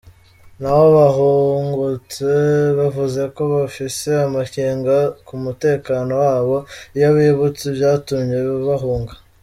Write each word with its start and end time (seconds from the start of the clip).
Naho 0.59 0.83
bahungutse, 0.97 2.29
bavuze 2.77 3.21
ko 3.35 3.41
bafise 3.55 4.09
amakenga 4.27 4.95
ku 5.27 5.33
mutekano 5.43 6.11
wabo 6.23 6.57
iyo 6.97 7.09
bibutse 7.17 7.61
ivyatumye 7.71 8.37
bahunga. 8.69 9.13